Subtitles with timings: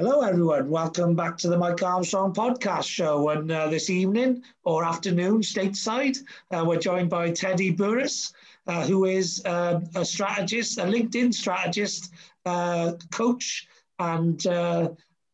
[0.00, 0.70] Hello, everyone.
[0.70, 3.30] Welcome back to the Mike Armstrong podcast show.
[3.30, 6.18] And uh, this evening or afternoon, stateside,
[6.52, 8.32] uh, we're joined by Teddy Burriss,
[8.68, 12.12] uh, who is uh, a strategist, a LinkedIn strategist,
[12.46, 13.66] uh, coach,
[13.98, 14.90] and uh,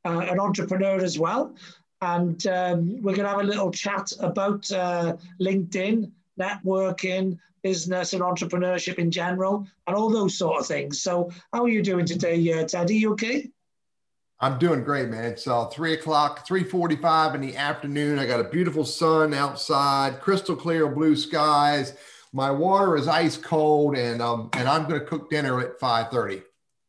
[0.07, 1.55] an entrepreneur as well.
[2.01, 6.11] And um, we're going to have a little chat about LinkedIn,
[6.41, 11.03] networking, business, and entrepreneurship in general, and all those sort of things.
[11.03, 12.97] So, how are you doing today, Teddy?
[12.97, 13.51] You okay?
[14.45, 15.25] I'm doing great, man.
[15.25, 18.19] It's uh, three o'clock, three forty-five in the afternoon.
[18.19, 21.95] I got a beautiful sun outside, crystal clear blue skies.
[22.35, 26.11] My water is ice cold, and um, and I'm going to cook dinner at five
[26.11, 26.43] thirty.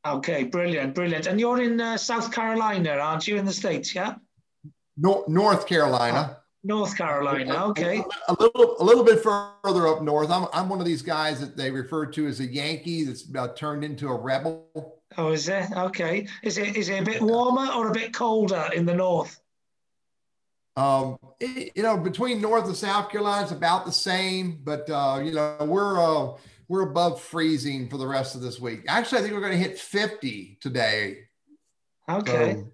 [0.06, 1.28] Okay, brilliant, brilliant.
[1.28, 3.38] And you're in uh, South Carolina, aren't you?
[3.38, 4.16] In the states, yeah.
[4.98, 6.36] North North Carolina.
[6.38, 8.04] Oh, North Carolina, okay.
[8.28, 10.30] A, a, little, a little bit further up north.
[10.30, 13.56] I'm, I'm one of these guys that they refer to as a Yankee that's about
[13.56, 14.95] turned into a rebel.
[15.18, 15.72] Oh, is it?
[15.72, 16.28] Okay.
[16.44, 19.40] Is it is it a bit warmer or a bit colder in the north?
[20.78, 25.22] Um, it, you know, between North and South Carolina, it's about the same, but uh,
[25.24, 28.82] you know, we're uh, we're above freezing for the rest of this week.
[28.88, 31.20] Actually, I think we're going to hit 50 today.
[32.10, 32.54] Okay.
[32.54, 32.72] So,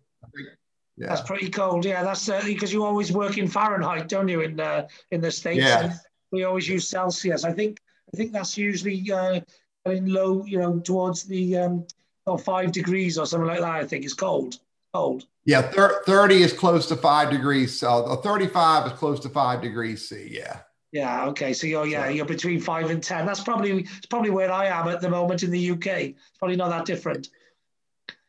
[0.98, 1.08] yeah.
[1.08, 1.86] That's pretty cold.
[1.86, 4.42] Yeah, that's because you always work in Fahrenheit, don't you?
[4.42, 5.94] In the in the states, yeah.
[6.32, 7.44] we always use Celsius.
[7.44, 7.80] I think
[8.14, 9.40] I think that's usually uh,
[9.86, 11.88] in low, you know, towards the um,
[12.26, 13.70] or five degrees or something like that.
[13.70, 14.60] I think it's cold.
[14.94, 15.26] Cold.
[15.46, 17.78] Yeah, thir- thirty is close to five degrees.
[17.80, 20.28] So thirty-five is close to five degrees C.
[20.30, 20.60] Yeah.
[20.92, 21.26] Yeah.
[21.28, 21.54] Okay.
[21.54, 23.26] So you're yeah you're between five and ten.
[23.26, 25.88] That's probably it's probably where I am at the moment in the UK.
[25.88, 27.30] It's probably not that different.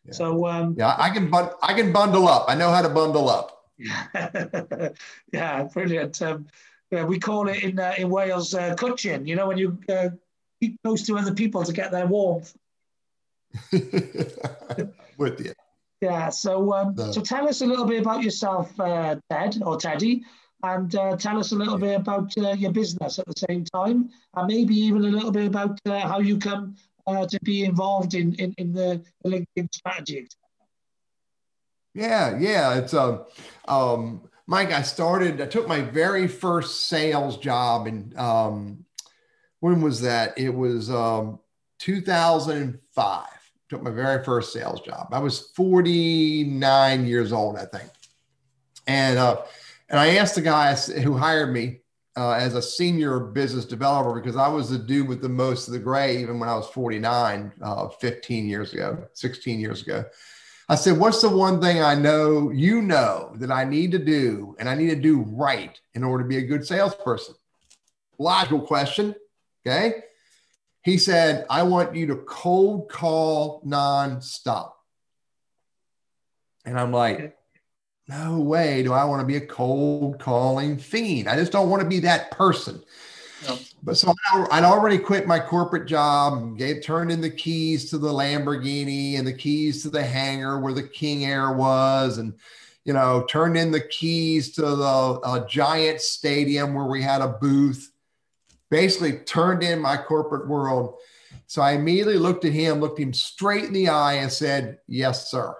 [0.07, 0.13] Yeah.
[0.13, 2.47] So um, yeah, I can bun- I can bundle up.
[2.48, 3.59] I know how to bundle up.
[5.33, 6.23] yeah, brilliant.
[6.23, 6.47] Um,
[6.91, 9.27] yeah, we call it in uh, in Wales uh, cwtchin.
[9.27, 10.11] You know when you uh,
[10.61, 12.55] keep close to other people to get their warmth.
[15.19, 15.53] With you.
[16.00, 16.31] Yeah.
[16.31, 20.25] So, um, so tell us a little bit about yourself, uh, Ted or Teddy,
[20.62, 24.11] and uh, tell us a little bit about uh, your business at the same time,
[24.35, 26.77] and maybe even a little bit about uh, how you come
[27.07, 30.29] uh, to be involved in in, in the, the LinkedIn strategy.
[31.95, 32.74] Yeah, yeah.
[32.79, 33.24] It's um,
[33.68, 34.73] um, Mike.
[34.73, 35.41] I started.
[35.41, 38.86] I took my very first sales job, and um,
[39.61, 40.39] when was that?
[40.39, 41.39] It was um,
[41.80, 43.27] 2005
[43.73, 45.09] took my very first sales job.
[45.13, 47.91] I was 49 years old, I think.
[48.87, 49.43] And, uh,
[49.89, 51.81] and I asked the guy who hired me
[52.15, 55.73] uh, as a senior business developer because I was the dude with the most of
[55.73, 60.05] the gray, even when I was 49, uh, 15 years ago, 16 years ago.
[60.69, 64.55] I said, What's the one thing I know you know that I need to do
[64.59, 67.37] and I need to do right in order to be a good salesperson?
[68.19, 69.15] Logical question.
[69.67, 70.03] Okay.
[70.83, 74.73] He said, I want you to cold call nonstop.
[76.65, 77.37] And I'm like,
[78.09, 81.29] no way do I want to be a cold calling fiend.
[81.29, 82.83] I just don't want to be that person.
[83.47, 83.59] No.
[83.83, 84.13] But so
[84.51, 89.27] I'd already quit my corporate job, gave turned in the keys to the Lamborghini and
[89.27, 92.35] the keys to the hangar where the King Air was, and
[92.85, 97.92] you know, turned in the keys to the giant stadium where we had a booth
[98.73, 100.95] basically turned in my corporate world.
[101.47, 105.31] So I immediately looked at him, looked him straight in the eye, and said, Yes,
[105.31, 105.55] sir.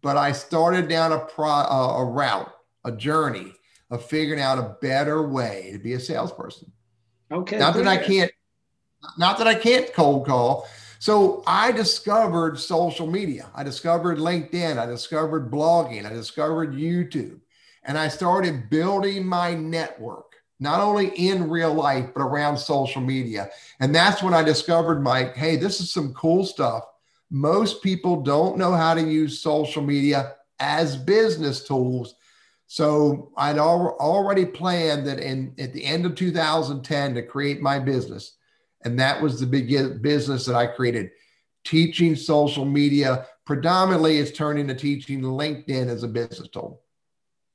[0.00, 2.50] But I started down a, pro, uh, a route,
[2.84, 3.52] a journey
[3.90, 6.72] of figuring out a better way to be a salesperson.
[7.30, 7.58] Okay.
[7.58, 8.32] Not that I can't,
[9.18, 10.66] not that I can't cold call.
[10.98, 13.50] So I discovered social media.
[13.54, 14.78] I discovered LinkedIn.
[14.78, 16.06] I discovered blogging.
[16.06, 17.40] I discovered YouTube.
[17.84, 20.25] And I started building my network
[20.58, 23.50] not only in real life, but around social media.
[23.80, 26.84] And that's when I discovered, Mike, hey, this is some cool stuff.
[27.30, 32.14] Most people don't know how to use social media as business tools.
[32.68, 37.78] So I'd al- already planned that in at the end of 2010 to create my
[37.78, 38.36] business.
[38.84, 41.10] And that was the big business that I created,
[41.64, 43.26] teaching social media.
[43.44, 46.82] Predominantly, it's turned into teaching LinkedIn as a business tool.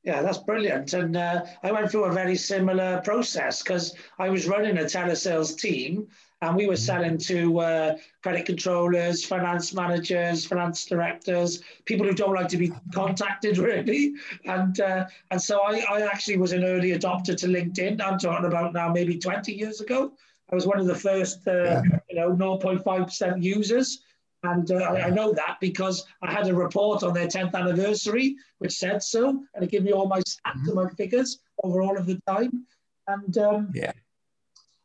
[0.03, 0.93] Yeah, that's brilliant.
[0.93, 5.55] And uh, I went through a very similar process because I was running a telesales
[5.55, 6.07] team
[6.41, 6.81] and we were mm-hmm.
[6.81, 12.73] selling to uh, credit controllers, finance managers, finance directors, people who don't like to be
[12.93, 14.13] contacted really.
[14.45, 18.01] And uh, and so I, I actually was an early adopter to LinkedIn.
[18.01, 20.13] I'm talking about now maybe 20 years ago.
[20.51, 21.81] I was one of the first, uh, yeah.
[22.09, 24.01] you know, 0.5% users.
[24.43, 28.35] And uh, I, I know that because I had a report on their 10th anniversary,
[28.57, 30.69] which said so, and it gave me all my stats mm-hmm.
[30.69, 32.65] and my figures over all of the time.
[33.07, 33.91] And um, yeah,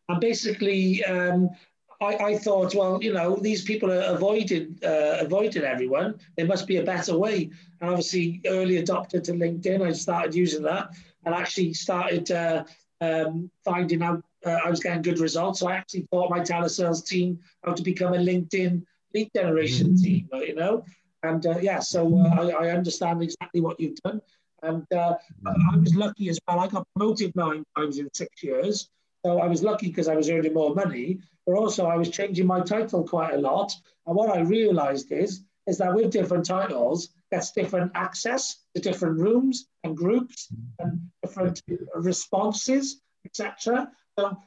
[0.08, 1.50] and basically, um,
[2.00, 6.18] I, I thought, well, you know, these people are avoided uh, avoided everyone.
[6.36, 7.50] There must be a better way.
[7.80, 10.90] And obviously, early adopter to LinkedIn, I started using that
[11.24, 12.64] and actually started uh,
[13.00, 15.60] um, finding out uh, I was getting good results.
[15.60, 18.82] So I actually taught my telesales team how to become a LinkedIn
[19.16, 20.04] lead generation mm-hmm.
[20.04, 20.28] team.
[20.32, 20.84] You know,
[21.22, 24.20] and uh, yeah, so uh, I, I, understand exactly what you've done.
[24.62, 25.14] And uh,
[25.46, 26.60] I was lucky as well.
[26.60, 28.88] I got promoted nine times in six years.
[29.24, 32.46] So I was lucky because I was earning more money, but also I was changing
[32.46, 33.72] my title quite a lot.
[34.06, 39.18] And what I realized is, is that with different titles, that's different access to different
[39.18, 40.48] rooms and groups
[40.78, 41.60] and different
[41.96, 43.90] responses, etc.
[44.18, 44.38] So,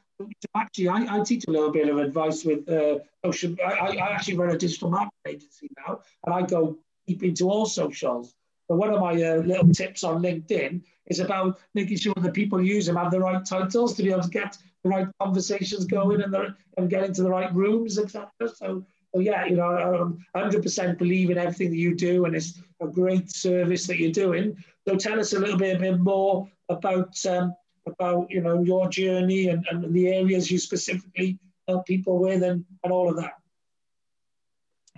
[0.54, 3.56] actually, I, I, teach a little bit of advice with uh, social.
[3.64, 7.66] I, I actually run a digital marketing agency now, and I go deep into all
[7.66, 8.34] socials.
[8.68, 12.62] But one of my uh, little tips on LinkedIn is about making sure that people
[12.62, 16.22] use them have the right titles to be able to get the right conversations going
[16.22, 18.30] and, the, and get into the right rooms, etc.
[18.54, 22.62] So, so yeah, you know, I 100% believe in everything that you do, and it's
[22.80, 24.56] a great service that you're doing.
[24.86, 27.54] So tell us a little bit, a bit more about um,
[27.90, 31.38] about you know your journey and, and the areas you specifically
[31.68, 33.34] help people with, and, and all of that.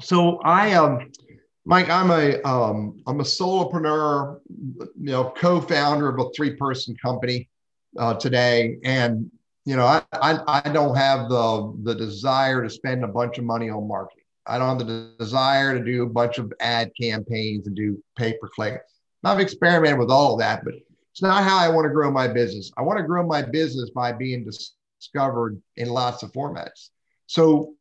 [0.01, 1.11] So I um
[1.65, 7.49] Mike, I'm a um, I'm a solopreneur, you know, co-founder of a three-person company
[7.99, 9.31] uh, today, and
[9.65, 13.45] you know, I, I I don't have the the desire to spend a bunch of
[13.45, 14.25] money on marketing.
[14.45, 18.33] I don't have the desire to do a bunch of ad campaigns and do pay
[18.33, 18.81] per click.
[19.23, 20.75] I've experimented with all of that, but
[21.13, 22.73] it's not how I want to grow my business.
[22.77, 24.49] I want to grow my business by being
[24.99, 26.89] discovered in lots of formats.
[27.27, 27.75] So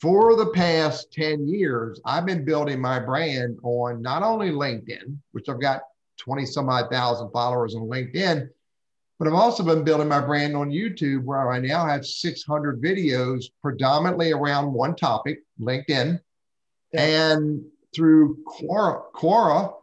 [0.00, 5.48] for the past 10 years, I've been building my brand on not only LinkedIn, which
[5.48, 5.82] I've got
[6.18, 8.48] 20 some odd thousand followers on LinkedIn,
[9.18, 13.44] but I've also been building my brand on YouTube where I now have 600 videos
[13.60, 16.18] predominantly around one topic, LinkedIn,
[16.92, 17.02] yeah.
[17.02, 17.62] and
[17.94, 19.74] through Quora, Quora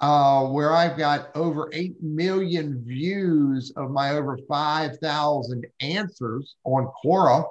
[0.00, 7.46] uh, where I've got over 8 million views of my over 5,000 answers on Quora.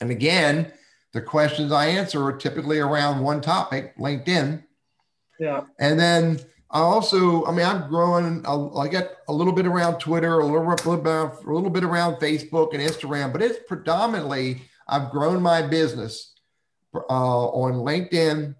[0.00, 0.72] And again,
[1.12, 4.62] the questions I answer are typically around one topic, LinkedIn.
[5.38, 5.62] Yeah.
[5.78, 6.40] And then
[6.70, 8.44] I also, I mean, I'm growing.
[8.46, 11.12] I get a little bit around Twitter, a little, a little bit,
[11.46, 16.32] a little bit around Facebook and Instagram, but it's predominantly I've grown my business
[16.94, 18.54] uh, on LinkedIn,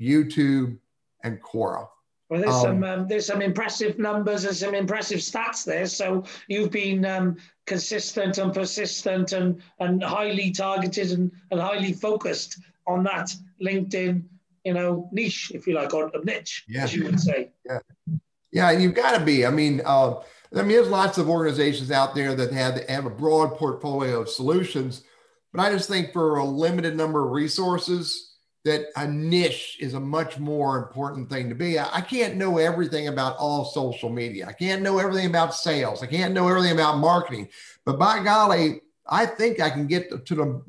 [0.00, 0.78] YouTube,
[1.22, 1.88] and Quora.
[2.30, 5.86] Well, there's um, some um, there's some impressive numbers and some impressive stats there.
[5.86, 7.36] So you've been um,
[7.66, 14.24] consistent and persistent and and highly targeted and, and highly focused on that LinkedIn,
[14.64, 16.84] you know, niche, if you like, or niche, yeah.
[16.84, 17.50] as you would say.
[17.66, 17.78] Yeah,
[18.52, 19.44] yeah, you've got to be.
[19.44, 20.20] I mean, uh,
[20.54, 24.30] I mean, there's lots of organizations out there that have have a broad portfolio of
[24.30, 25.02] solutions,
[25.52, 28.33] but I just think for a limited number of resources
[28.64, 31.78] that a niche is a much more important thing to be.
[31.78, 34.46] I, can't know everything about all social media.
[34.46, 36.02] I can't know everything about sales.
[36.02, 37.48] I can't know everything about marketing.
[37.84, 40.62] But by golly, I think I can get to, the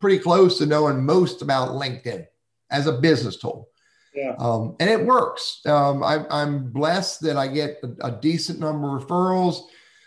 [0.00, 2.26] pretty close to knowing most about LinkedIn
[2.70, 3.68] as a business tool.
[4.14, 4.34] Yeah.
[4.38, 5.60] Um, and it works.
[5.66, 9.64] Um, I, am blessed that I get a, a decent number of referrals.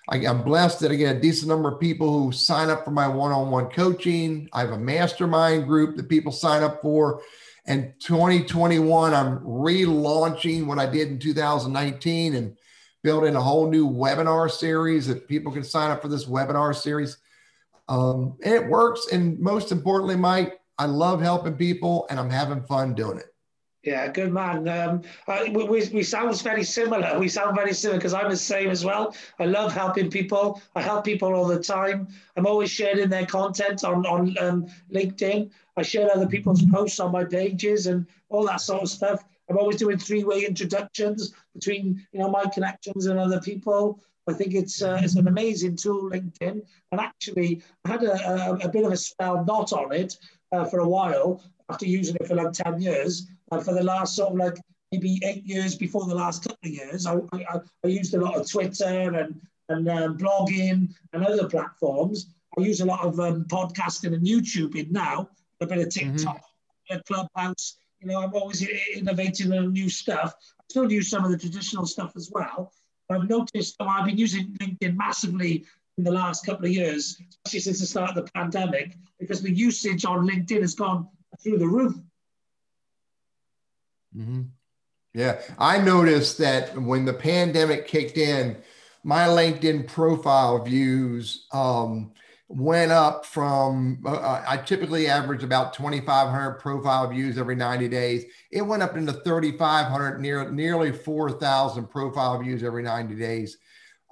[0.07, 2.92] I, am blessed that I get a decent number of people who sign up for
[2.92, 4.50] my one on one coaching.
[4.54, 7.22] I have a mastermind group that people sign up for.
[7.66, 12.56] And 2021, I'm relaunching what I did in 2019 and
[13.04, 17.18] building a whole new webinar series that people can sign up for this webinar series.
[17.88, 19.07] Um, and it works.
[19.12, 23.34] And most importantly, Mike, I love helping people and I'm having fun doing it.
[23.85, 24.68] Yeah, good man.
[24.68, 27.19] Um, uh, we, we, sound very similar.
[27.19, 29.15] We sound very similar because I'm the same as well.
[29.37, 30.59] I love helping people.
[30.75, 32.07] I help people all the time.
[32.35, 35.51] I'm always sharing their content on on um, LinkedIn.
[35.77, 39.23] I share other people's posts on my pages and all that sort of stuff.
[39.51, 44.01] I'm always doing three-way introductions between you know my connections and other people.
[44.27, 46.59] I think it's uh, it's an amazing tool, LinkedIn.
[46.92, 50.18] And actually, I had a, a, a bit of a spell not on it
[50.51, 53.27] uh, for a while after using it for like 10 years.
[53.49, 54.57] For the last sort of like
[54.92, 58.35] maybe eight years before the last couple of years, I, I, I used a lot
[58.35, 62.33] of Twitter and, and um, blogging and other platforms.
[62.57, 65.30] I use a lot of um, podcasting and YouTubing now,
[65.61, 66.16] a bit of mm-hmm.
[66.16, 66.42] TikTok,
[66.92, 66.99] mm-hmm.
[67.06, 67.78] Clubhouse.
[67.99, 70.33] You know, I'm always innovating on new stuff.
[70.59, 72.71] I still use some of the traditional stuff as well.
[73.07, 75.66] But I've noticed oh, I've been using LinkedIn massively
[75.97, 79.52] in the last couple of years, especially since the start of the pandemic, because the
[79.52, 81.07] usage on LinkedIn has gone
[81.42, 81.95] through the roof.
[84.16, 84.42] Mm-hmm.
[85.14, 88.57] Yeah, I noticed that when the pandemic kicked in,
[89.04, 92.12] my LinkedIn profile views um,
[92.48, 98.26] went up from uh, uh I typically average about 2,500 profile views every 90 days.
[98.52, 103.57] It went up into 3,500, near nearly 4,000 profile views every 90 days.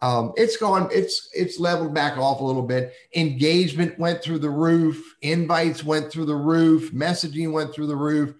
[0.02, 0.90] Um, it's gone.
[0.92, 2.94] It's it's leveled back off a little bit.
[3.16, 5.02] Engagement went through the roof.
[5.22, 6.92] Invites went through the roof.
[6.92, 8.36] Messaging went through the roof.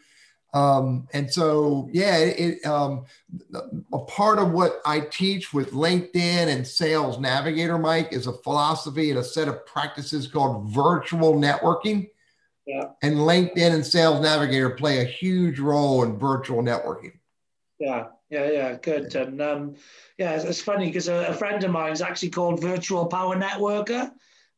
[0.54, 3.06] Um, and so, yeah, it, um,
[3.92, 9.10] a part of what I teach with LinkedIn and Sales Navigator, Mike, is a philosophy
[9.10, 12.10] and a set of practices called virtual networking.
[12.68, 12.90] Yeah.
[13.02, 17.14] And LinkedIn and Sales Navigator play a huge role in virtual networking.
[17.80, 19.14] Yeah, yeah, yeah, good.
[19.16, 19.76] And um,
[20.18, 23.36] yeah, it's, it's funny because a, a, friend of mine is actually called Virtual Power
[23.36, 24.12] Networker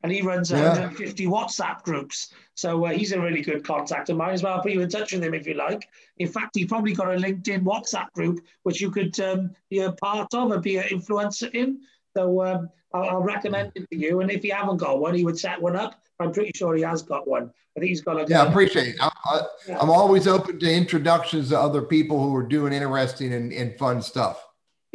[0.06, 0.70] and he runs yeah.
[0.70, 2.32] 150 WhatsApp groups.
[2.54, 4.54] So uh, he's a really good contact of mine as well.
[4.54, 5.90] I'll put you in touch with him if you like.
[6.20, 9.94] In fact, he probably got a LinkedIn WhatsApp group which you could um, be a
[9.94, 11.80] part of and be an influencer in.
[12.16, 14.22] So um, I'll, I'll, recommend it to you.
[14.22, 16.00] And if he haven't got one, he would set one up.
[16.20, 17.52] I'm pretty sure he has got one.
[17.76, 18.26] I think he's got a.
[18.30, 18.96] Yeah, I appreciate it.
[19.02, 19.80] I, I, yeah.
[19.82, 24.04] I'm always open to introductions to other people who are doing interesting and, and fun
[24.04, 24.45] stuff.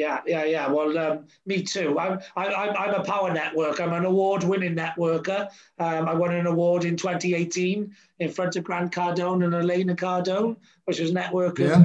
[0.00, 0.66] Yeah, yeah, yeah.
[0.66, 1.99] Well, um, me too.
[1.99, 3.80] I'm, I, I'm a power networker.
[3.80, 5.50] I'm an award-winning networker.
[5.78, 10.57] Um, I won an award in 2018 in front of Grant Cardone and Elena Cardone,
[10.87, 11.85] which was networker yeah.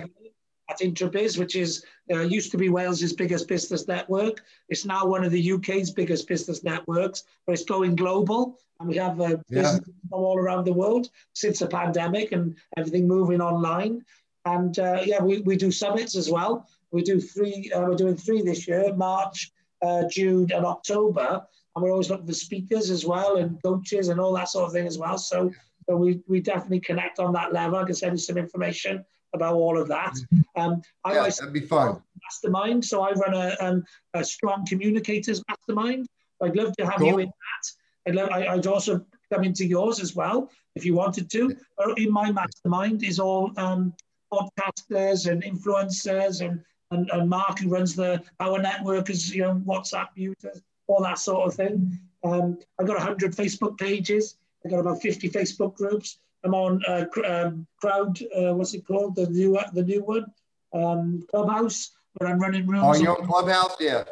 [0.70, 4.42] at IntroBiz, which is uh, used to be Wales's biggest business network.
[4.70, 8.96] It's now one of the UK's biggest business networks, but it's going global, and we
[8.96, 9.78] have uh, yeah.
[10.12, 14.06] all around the world since the pandemic and everything moving online.
[14.46, 16.70] And uh, yeah, we, we do summits as well.
[16.96, 17.70] We do three.
[17.76, 21.46] Uh, we're doing three this year: March, uh, June, and October.
[21.76, 24.72] And we're always looking for speakers as well, and coaches, and all that sort of
[24.72, 25.18] thing as well.
[25.18, 25.52] So,
[25.88, 27.78] so we we definitely connect on that level.
[27.78, 30.14] I can send you some information about all of that.
[30.14, 30.62] Mm-hmm.
[30.62, 32.02] Um, I yeah, that'd be fun.
[32.24, 32.86] Mastermind.
[32.86, 33.84] So I run a, um,
[34.14, 36.08] a strong communicators mastermind.
[36.42, 37.08] I'd love to have cool.
[37.08, 38.10] you in that.
[38.10, 41.56] I'd, love, I, would also come into yours as well if you wanted to.
[41.78, 43.94] But in my mastermind is all um,
[44.32, 49.62] podcasters and influencers and and, and Mark, who runs the our network, is you know
[49.66, 52.00] WhatsApp users, all that sort of thing.
[52.24, 54.38] Um, I've got 100 Facebook pages.
[54.64, 56.18] I've got about 50 Facebook groups.
[56.44, 59.16] I'm on uh, um, Crowd, uh, what's it called?
[59.16, 60.26] The new the new one,
[60.74, 62.84] um, Clubhouse, where I'm running rooms.
[62.86, 64.04] Oh, you're on Clubhouse, yeah.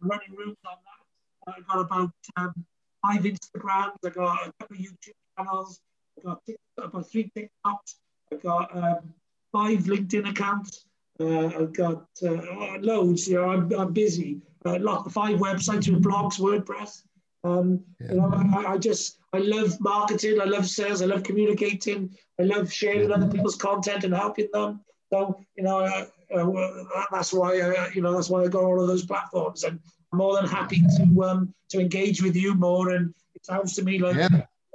[0.00, 1.54] I'm running rooms on that.
[1.54, 2.64] I've got about um,
[3.02, 3.96] five Instagrams.
[4.04, 5.80] I've got a couple of YouTube channels.
[6.18, 6.40] I've got
[6.78, 7.96] about three TikToks.
[8.32, 9.14] I've got um,
[9.52, 10.86] five LinkedIn accounts.
[11.22, 13.28] Uh, I've got uh, loads.
[13.28, 14.40] You know, I'm, I'm busy.
[14.64, 17.02] Uh, lot, five websites with blogs, WordPress.
[17.44, 18.12] Um, yeah.
[18.12, 20.40] You know, I, I, just I love marketing.
[20.40, 21.02] I love sales.
[21.02, 22.16] I love communicating.
[22.40, 23.16] I love sharing yeah.
[23.16, 24.80] other people's content and helping them.
[25.12, 28.80] So you know, uh, uh, that's why I, you know that's why I got all
[28.80, 29.78] of those platforms, and
[30.12, 32.90] I'm more than happy to um, to engage with you more.
[32.90, 34.28] And it sounds to me like yeah.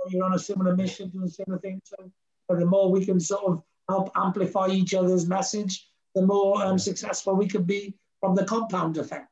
[0.10, 1.82] you're on a similar mission, doing similar things.
[1.90, 6.80] So the more we can sort of help amplify each other's message, the more um,
[6.80, 9.30] successful we could be from the compound effect.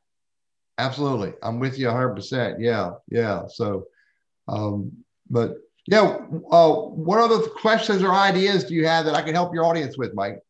[0.78, 1.32] Absolutely.
[1.42, 2.56] I'm with you 100%.
[2.58, 2.92] Yeah.
[3.08, 3.46] Yeah.
[3.48, 3.86] So,
[4.48, 4.92] um,
[5.30, 5.56] but
[5.86, 6.18] yeah,
[6.50, 9.96] uh, what other questions or ideas do you have that I can help your audience
[9.96, 10.40] with, Mike?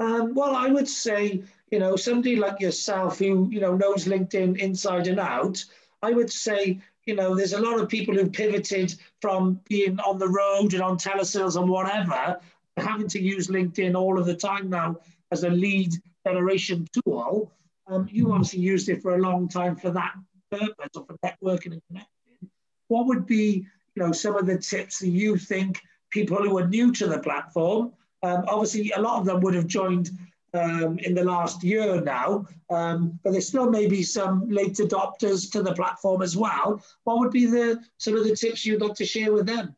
[0.00, 4.58] Um, well, I would say, you know, somebody like yourself who, you know, knows LinkedIn
[4.58, 5.64] inside and out,
[6.02, 10.18] I would say, you know, there's a lot of people who've pivoted from being on
[10.18, 12.40] the road and on telesales and whatever,
[12.76, 14.98] having to use LinkedIn all of the time now
[15.30, 15.92] as a lead
[16.26, 17.52] generation tool.
[17.86, 20.14] Um, you obviously used it for a long time for that
[20.50, 22.50] purpose or for networking and connecting.
[22.88, 26.66] What would be, you know, some of the tips that you think people who are
[26.66, 27.92] new to the platform?
[28.22, 30.10] Um, obviously, a lot of them would have joined
[30.54, 35.50] um, in the last year now, um, but there still may be some late adopters
[35.52, 36.82] to the platform as well.
[37.02, 39.74] What would be the some of the tips you'd like to share with them?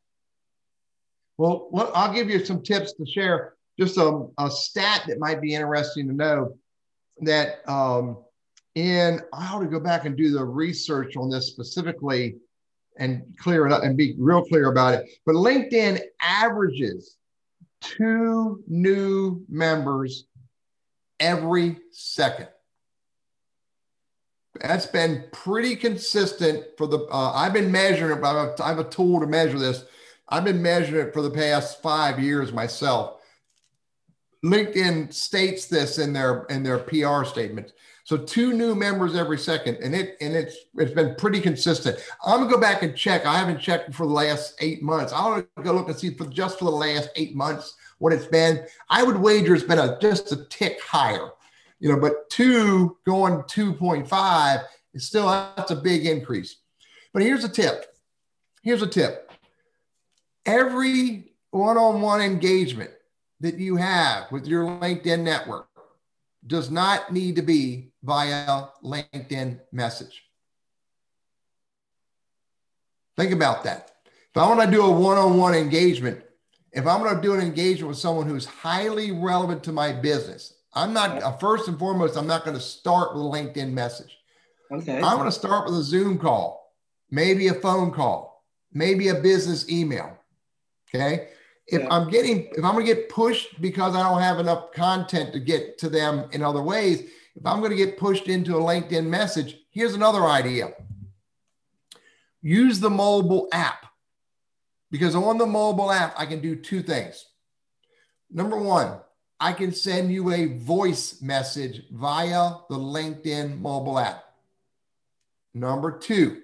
[1.39, 5.55] Well, I'll give you some tips to share just a, a stat that might be
[5.55, 6.57] interesting to know
[7.21, 8.19] that um,
[8.75, 12.37] in I ought to go back and do the research on this specifically
[12.99, 15.09] and clear it up and be real clear about it.
[15.25, 17.17] But LinkedIn averages
[17.81, 20.25] two new members
[21.21, 22.49] every second.
[24.61, 27.01] That's been pretty consistent for the.
[27.11, 28.23] Uh, I've been measuring it.
[28.23, 29.85] but I have a tool to measure this.
[30.29, 33.16] I've been measuring it for the past five years myself.
[34.51, 37.73] LinkedIn states this in their in their PR statement.
[38.05, 41.99] So two new members every second, and it and it's it's been pretty consistent.
[42.25, 43.27] I'm gonna go back and check.
[43.27, 45.13] I haven't checked for the last eight months.
[45.13, 48.13] I want to go look and see for just for the last eight months what
[48.13, 48.65] it's been.
[48.91, 51.31] I would wager it's been a just a tick higher,
[51.81, 51.99] you know.
[51.99, 56.57] But two going 2.5 is still that's a big increase.
[57.13, 57.87] But here's a tip:
[58.63, 59.27] Here's a tip
[60.47, 62.91] every one on one engagement
[63.41, 65.69] that you have with your LinkedIn network
[66.47, 70.23] does not need to be via LinkedIn message.
[73.17, 73.93] Think about that.
[74.05, 76.23] If I want to do a one on one engagement,
[76.73, 80.53] if I'm going to do an engagement with someone who's highly relevant to my business,
[80.75, 84.17] I'm not, uh, first and foremost, I'm not going to start with a LinkedIn message.
[84.71, 84.97] Okay.
[84.97, 86.75] I'm going to start with a Zoom call,
[87.11, 90.19] maybe a phone call, maybe a business email.
[90.89, 91.29] Okay.
[91.67, 91.89] If yeah.
[91.91, 95.41] I'm getting, if I'm going to get pushed because I don't have enough content to
[95.41, 99.07] get to them in other ways, if I'm going to get pushed into a LinkedIn
[99.07, 100.73] message, here's another idea
[102.43, 103.87] use the mobile app
[104.91, 107.27] because on the mobile app, I can do two things.
[108.31, 109.01] Number one,
[109.41, 114.25] I can send you a voice message via the LinkedIn mobile app.
[115.55, 116.43] Number two,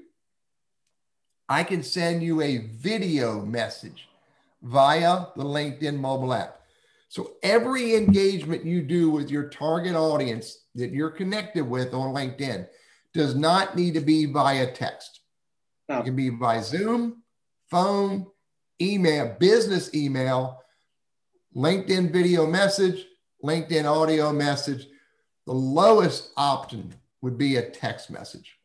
[1.48, 4.08] I can send you a video message
[4.62, 6.60] via the LinkedIn mobile app.
[7.08, 12.66] So every engagement you do with your target audience that you're connected with on LinkedIn
[13.12, 15.20] does not need to be via text.
[15.88, 15.98] No.
[15.98, 17.22] It can be by Zoom,
[17.70, 18.26] phone,
[18.80, 20.62] email, business email,
[21.54, 23.04] LinkedIn video message,
[23.44, 24.86] LinkedIn audio message.
[25.46, 28.56] The lowest option would be a text message.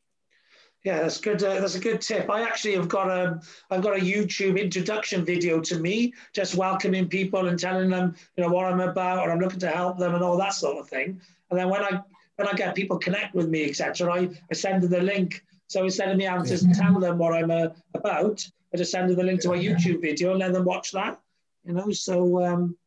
[0.84, 1.43] Yeah, that's good.
[1.43, 2.29] Uh, that's a good tip.
[2.29, 7.10] I actually have got a I've got a YouTube introduction video to me, just welcoming
[7.10, 10.15] people and telling them you know what I'm about, or I'm looking to help them
[10.15, 11.19] and all that sort of thing.
[11.50, 12.01] And then when I
[12.38, 15.43] when I get people connect with me, etc., I, I send them the link.
[15.67, 19.10] So instead of me having to tell them what I'm uh, about, I just send
[19.10, 21.19] them the link to my YouTube video and let them watch that.
[21.65, 22.77] You know, so um,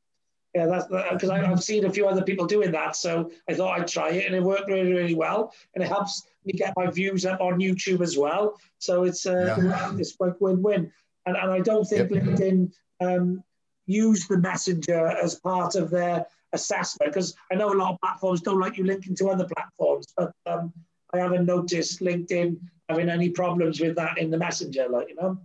[0.54, 2.96] yeah, that's because I've seen a few other people doing that.
[2.96, 6.22] So I thought I'd try it, and it worked really, really well, and it helps
[6.44, 8.58] me get my views up on YouTube as well.
[8.78, 9.92] So it's uh, yeah.
[9.96, 10.90] it's like win-win.
[11.26, 12.22] And, and I don't think yep.
[12.22, 13.44] LinkedIn um,
[13.86, 18.40] use the messenger as part of their assessment because I know a lot of platforms
[18.40, 20.72] don't like you linking to other platforms, but um,
[21.12, 22.58] I haven't noticed LinkedIn
[22.88, 25.38] having any problems with that in the messenger, like you know.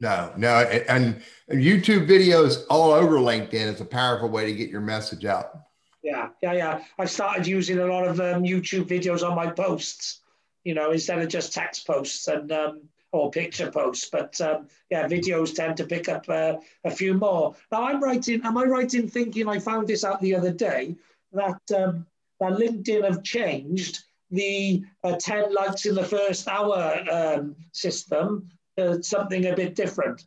[0.00, 4.82] No, no, and YouTube videos all over LinkedIn is a powerful way to get your
[4.82, 5.58] message out.
[6.02, 6.84] Yeah, yeah, yeah.
[6.98, 10.20] I started using a lot of um, YouTube videos on my posts,
[10.64, 12.82] you know, instead of just text posts and um,
[13.12, 14.08] or picture posts.
[14.10, 17.54] But um, yeah, videos tend to pick up uh, a few more.
[17.72, 18.42] Now I'm writing.
[18.44, 20.94] Am I in thinking I found this out the other day
[21.32, 22.06] that um,
[22.40, 29.00] that LinkedIn have changed the uh, 10 likes in the first hour um, system uh,
[29.02, 30.24] something a bit different.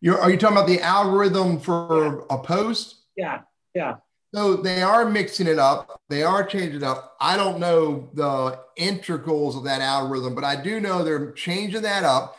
[0.00, 2.36] You're, are you talking about the algorithm for yeah.
[2.36, 2.96] a post?
[3.16, 3.40] Yeah,
[3.74, 3.96] yeah.
[4.32, 6.00] So they are mixing it up.
[6.08, 7.16] They are changing it up.
[7.20, 12.04] I don't know the integrals of that algorithm, but I do know they're changing that
[12.04, 12.36] up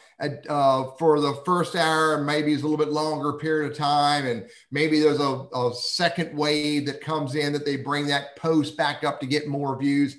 [0.48, 2.24] uh, for the first hour.
[2.24, 6.38] Maybe it's a little bit longer period of time, and maybe there's a, a second
[6.38, 10.16] wave that comes in that they bring that post back up to get more views.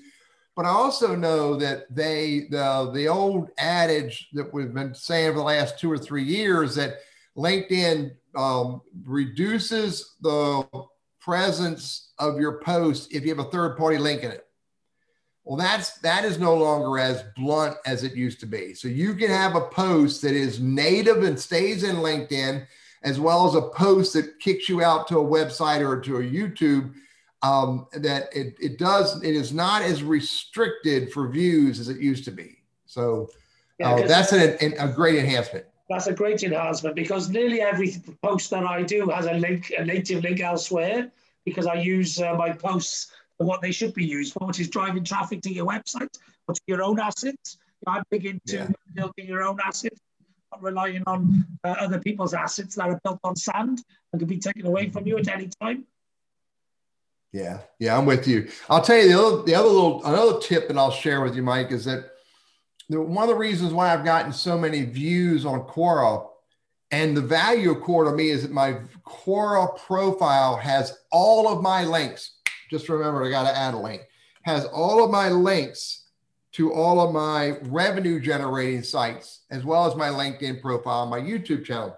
[0.55, 5.39] But I also know that they the the old adage that we've been saying for
[5.39, 6.97] the last two or three years that
[7.35, 10.67] LinkedIn um, reduces the
[11.19, 14.45] presence of your post if you have a third party link in it.
[15.43, 18.73] Well, that's that is no longer as blunt as it used to be.
[18.73, 22.65] So you can have a post that is native and stays in LinkedIn,
[23.03, 26.23] as well as a post that kicks you out to a website or to a
[26.23, 26.93] YouTube
[27.43, 32.23] um, that it, it does it is not as restricted for views as it used
[32.25, 32.57] to be.
[32.85, 33.29] So
[33.79, 35.65] yeah, uh, that's an, an, a great enhancement.
[35.89, 39.83] That's a great enhancement because nearly every post that i do has a link a
[39.83, 41.11] native link elsewhere
[41.43, 44.69] because i use uh, my posts for what they should be used for which is
[44.69, 47.57] driving traffic to your website or to your own assets.
[47.85, 48.67] I'm big into yeah.
[48.93, 49.99] building your own assets
[50.53, 54.37] not relying on uh, other people's assets that are built on sand and can be
[54.37, 55.85] taken away from you at any time
[57.33, 58.47] yeah, yeah, I'm with you.
[58.69, 61.41] I'll tell you the other, the other little another tip that I'll share with you,
[61.41, 62.11] Mike, is that
[62.87, 66.27] one of the reasons why I've gotten so many views on Quora
[66.91, 71.63] and the value of Quora to me is that my Quora profile has all of
[71.63, 72.35] my links.
[72.69, 74.03] Just remember, I got to add a link.
[74.43, 76.03] Has all of my links
[76.51, 81.65] to all of my revenue generating sites, as well as my LinkedIn profile, my YouTube
[81.65, 81.97] channel.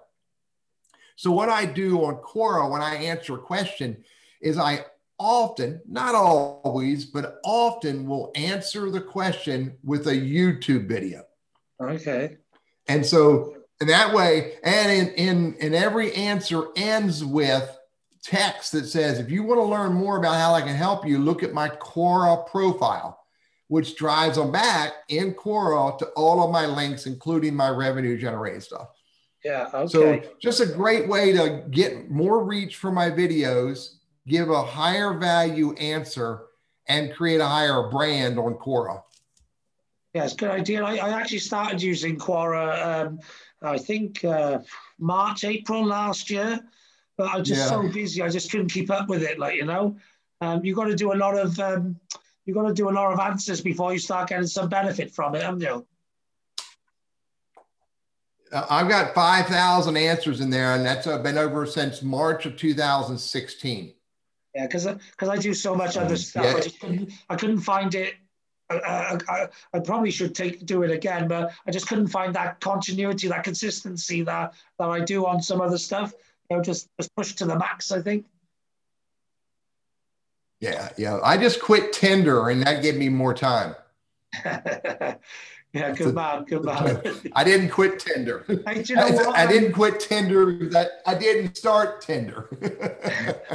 [1.16, 4.02] So what I do on Quora when I answer a question
[4.40, 4.86] is I
[5.18, 11.24] often, not always, but often will answer the question with a YouTube video.
[11.80, 12.36] Okay.
[12.88, 17.78] And so in that way, and in, in, in every answer ends with
[18.22, 21.18] text that says, if you want to learn more about how I can help you,
[21.18, 23.18] look at my Quora profile.
[23.68, 28.60] which drives them back in Quora to all of my links, including my revenue generating
[28.60, 28.88] stuff.
[29.44, 29.68] Yeah.
[29.72, 29.88] Okay.
[29.88, 33.95] So just a great way to get more reach for my videos,
[34.26, 36.42] give a higher value answer,
[36.88, 39.02] and create a higher brand on Quora.
[40.14, 40.82] Yeah, Yes, good idea.
[40.82, 43.20] I, I actually started using Quora, um,
[43.62, 44.60] I think uh,
[44.98, 46.60] March, April last year,
[47.16, 47.68] but I was just yeah.
[47.68, 49.38] so busy, I just couldn't keep up with it.
[49.38, 49.96] Like you know,
[50.40, 51.98] um, you got to do a lot of um,
[52.44, 55.34] you got to do a lot of answers before you start getting some benefit from
[55.34, 55.86] it, haven't you?
[58.52, 62.56] Uh, I've got 5,000 answers in there, and that's uh, been over since March of
[62.56, 63.92] 2016.
[64.56, 66.56] Yeah, because because I do so much other stuff, yeah.
[66.56, 68.14] I just couldn't, I couldn't find it.
[68.70, 72.58] I, I, I, probably should take do it again, but I just couldn't find that
[72.60, 76.14] continuity, that consistency that that I do on some other stuff.
[76.50, 77.92] You know, just just push to the max.
[77.92, 78.24] I think.
[80.60, 81.20] Yeah, yeah.
[81.22, 83.74] I just quit Tinder, and that gave me more time.
[85.76, 87.02] Yeah, good man, good man.
[87.34, 88.44] I didn't quit Tinder.
[88.66, 92.48] Hey, you know I, I, didn't quit Tinder because I, didn't start Tinder.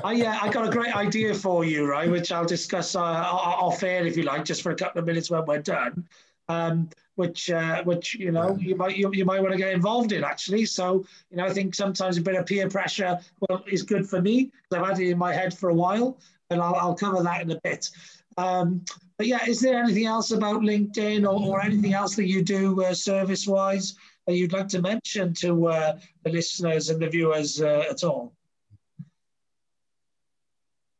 [0.04, 2.10] I, yeah, I got a great idea for you, right?
[2.10, 5.32] Which I'll discuss uh, off air if you like, just for a couple of minutes
[5.32, 6.08] when we're done.
[6.48, 10.12] Um, which uh, which you know you might you, you might want to get involved
[10.12, 10.66] in actually.
[10.66, 14.22] So you know I think sometimes a bit of peer pressure well is good for
[14.22, 17.24] me because I've had it in my head for a while, and I'll, I'll cover
[17.24, 17.90] that in a bit.
[18.38, 18.84] Um,
[19.18, 22.84] but yeah, is there anything else about LinkedIn or, or anything else that you do
[22.84, 27.62] uh, service wise that you'd like to mention to uh, the listeners and the viewers
[27.62, 28.34] uh, at all?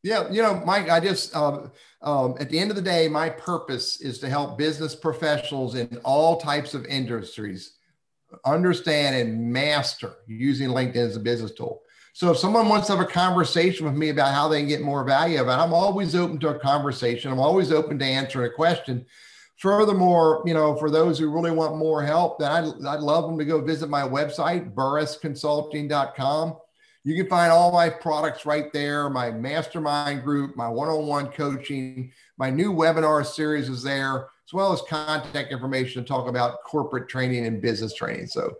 [0.02, 3.30] Yeah, you know, Mike, I just, um, um, at the end of the day, my
[3.30, 7.74] purpose is to help business professionals in all types of industries
[8.44, 11.82] understand and master using LinkedIn as a business tool.
[12.14, 14.82] So if someone wants to have a conversation with me about how they can get
[14.82, 17.32] more value of it, I'm always open to a conversation.
[17.32, 19.06] I'm always open to answering a question.
[19.56, 23.38] Furthermore, you know, for those who really want more help, then I'd, I'd love them
[23.38, 26.56] to go visit my website, burrissconsulting.com.
[27.04, 32.50] You can find all my products right there, my mastermind group, my one-on-one coaching, my
[32.50, 37.46] new webinar series is there, as well as contact information to talk about corporate training
[37.46, 38.26] and business training.
[38.26, 38.54] So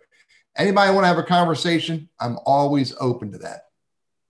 [0.57, 3.67] anybody want to have a conversation, I'm always open to that.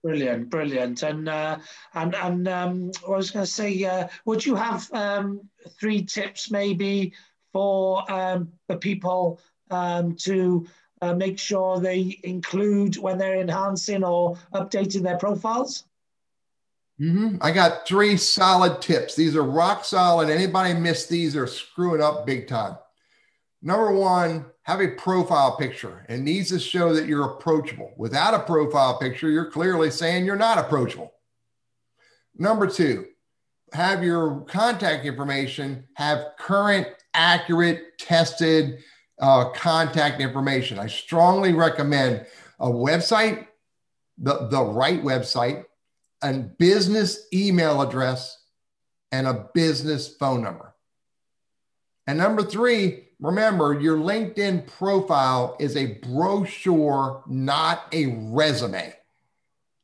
[0.03, 1.01] Brilliant, brilliant.
[1.03, 1.59] And uh,
[1.93, 6.51] and and um, I was going to say, uh, would you have um, three tips
[6.51, 7.13] maybe
[7.53, 9.39] for um, the people
[9.71, 10.67] um, to
[11.01, 15.85] uh, make sure they include when they're enhancing or updating their profiles?
[16.99, 17.37] Mm-hmm.
[17.41, 19.15] I got three solid tips.
[19.15, 20.29] These are rock solid.
[20.29, 22.77] Anybody miss these are screwing up big time.
[23.61, 26.05] Number one, have a profile picture.
[26.09, 27.93] and needs to show that you're approachable.
[27.97, 31.11] Without a profile picture, you're clearly saying you're not approachable.
[32.37, 33.05] Number two,
[33.73, 38.79] have your contact information have current, accurate, tested
[39.19, 40.79] uh, contact information.
[40.79, 42.25] I strongly recommend
[42.59, 43.47] a website,
[44.17, 45.65] the, the right website,
[46.21, 48.37] a business email address,
[49.11, 50.73] and a business phone number.
[52.07, 58.93] And number three, remember your LinkedIn profile is a brochure, not a resume.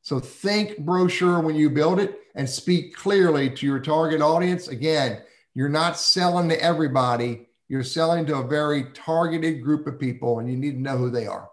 [0.02, 4.67] So think brochure when you build it and speak clearly to your target audience.
[4.67, 5.21] Again,
[5.56, 10.49] you're not selling to everybody, you're selling to a very targeted group of people, and
[10.49, 11.49] you need to know who they are.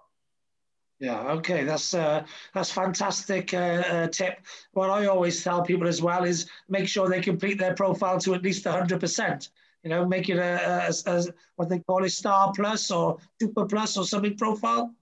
[0.98, 4.40] Yeah, okay, that's uh, that's fantastic uh, uh, tip.
[4.72, 8.34] What I always tell people as well is make sure they complete their profile to
[8.34, 9.48] at least 100%
[9.86, 13.66] you know, make it a, a, a, what they call a star plus or super
[13.66, 14.92] plus or something profile.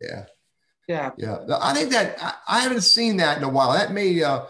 [0.00, 0.24] Yeah.
[0.88, 1.10] Yeah.
[1.16, 1.38] Yeah.
[1.62, 3.72] I think that I, I haven't seen that in a while.
[3.72, 4.46] That may uh,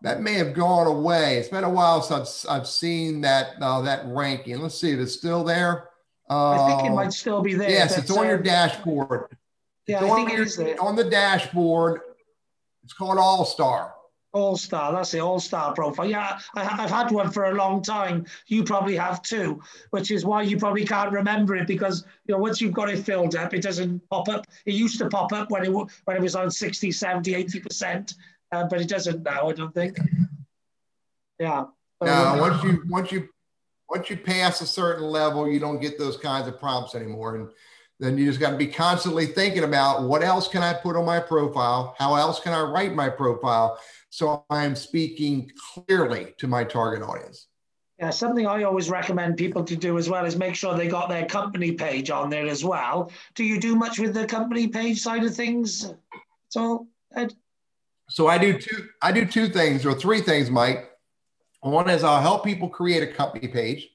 [0.00, 1.36] that may have gone away.
[1.36, 4.58] It's been a while since I've, I've seen that uh, that ranking.
[4.58, 5.88] Let's see if it's still there.
[6.28, 7.70] Uh, I think it might still be there.
[7.70, 9.36] Yes, it's on your uh, dashboard.
[9.86, 10.82] Yeah, I think it is there.
[10.82, 12.00] On the dashboard,
[12.82, 13.94] it's called All Star.
[14.32, 16.08] All Star, that's the All Star profile.
[16.08, 18.24] Yeah, I, have had one for a long time.
[18.46, 22.38] You probably have too, which is why you probably can't remember it because you know
[22.38, 24.46] once you've got it filled up, it doesn't pop up.
[24.64, 28.14] It used to pop up when it when it was on 60, 70, 80 percent,
[28.52, 29.50] uh, but it doesn't now.
[29.50, 29.98] I don't think.
[31.38, 31.64] Yeah.
[32.02, 33.28] No, once you once you
[33.88, 37.48] once you pass a certain level, you don't get those kinds of prompts anymore, and
[38.02, 41.04] then you just got to be constantly thinking about what else can I put on
[41.04, 41.94] my profile?
[41.98, 43.78] How else can I write my profile?
[44.10, 45.52] So I'm speaking
[45.86, 47.46] clearly to my target audience.
[48.00, 51.08] Yeah, something I always recommend people to do as well is make sure they got
[51.08, 53.12] their company page on there as well.
[53.36, 55.94] Do you do much with the company page side of things?
[56.48, 57.32] So, Ed?
[58.08, 58.88] So I do two.
[59.00, 60.90] I do two things or three things, Mike.
[61.60, 63.91] One is I'll help people create a company page.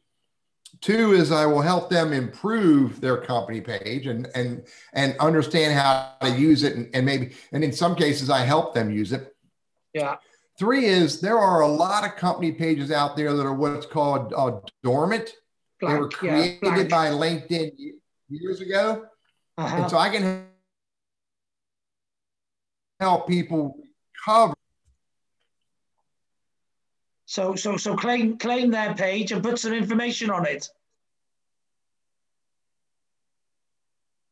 [0.81, 6.13] Two is I will help them improve their company page and and and understand how
[6.21, 9.35] to use it and, and maybe and in some cases I help them use it.
[9.93, 10.17] Yeah.
[10.59, 14.33] Three is there are a lot of company pages out there that are what's called
[14.35, 15.33] uh, dormant.
[15.79, 17.71] Blank, they were created yeah, by LinkedIn
[18.29, 19.05] years ago,
[19.57, 19.75] uh-huh.
[19.77, 20.47] and so I can
[22.99, 23.77] help people
[24.25, 24.55] cover.
[27.29, 30.69] So, so, so claim claim their page and put some information on it.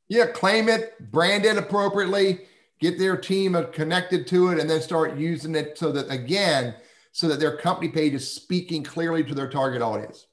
[0.07, 2.39] Yeah, claim it, brand it appropriately,
[2.79, 6.73] get their team connected to it, and then start using it so that again,
[7.11, 10.27] so that their company page is speaking clearly to their target audience.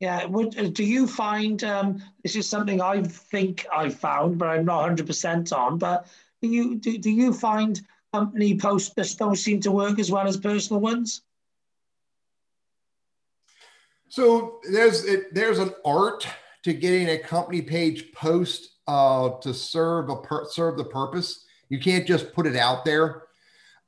[0.00, 0.24] Yeah.
[0.24, 4.90] Would, do you find um, this is something I think I found, but I'm not
[4.90, 6.08] 100% on, but
[6.42, 7.80] do you do, do you find
[8.12, 11.22] company posts don't seem to work as well as personal ones?
[14.08, 16.26] So there's it, there's an art
[16.64, 21.44] to getting a company page post uh, to serve a per, serve the purpose.
[21.68, 23.24] You can't just put it out there.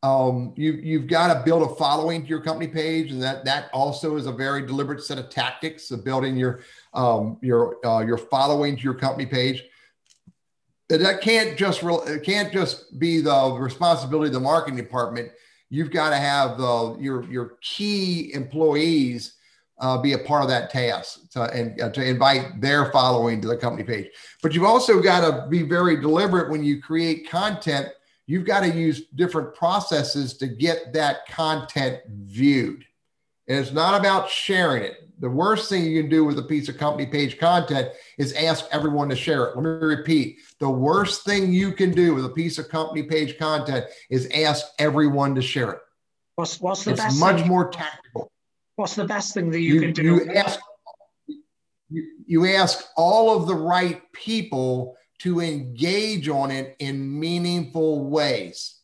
[0.02, 3.70] Um, you you've got to build a following to your company page, and that that
[3.72, 6.61] also is a very deliberate set of tactics of building your
[6.94, 9.62] um, your uh, your following to your company page
[10.98, 15.30] that can't just re- it can't just be the responsibility of the marketing department.
[15.68, 19.35] You've got to have your your key employees
[19.80, 23.48] uh, be a part of that task to, and uh, to invite their following to
[23.48, 24.08] the company page.
[24.42, 27.88] But you've also got to be very deliberate when you create content.
[28.26, 32.84] You've got to use different processes to get that content viewed.
[33.48, 35.08] And it's not about sharing it.
[35.18, 38.66] The worst thing you can do with a piece of company page content is ask
[38.70, 39.56] everyone to share it.
[39.56, 43.38] Let me repeat the worst thing you can do with a piece of company page
[43.38, 45.80] content is ask everyone to share it.
[46.36, 47.48] What's, what's the it's best much thing?
[47.48, 48.30] more tactical.
[48.80, 50.02] What's the best thing that you, you can do?
[50.02, 50.60] You ask,
[51.88, 58.76] you, you ask all of the right people to engage on it in meaningful ways.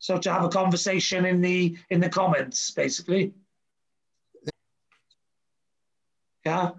[0.00, 3.32] So to have a conversation in the in the comments, basically.
[6.44, 6.72] Yeah.